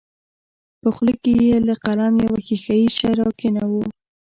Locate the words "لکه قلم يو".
1.67-2.33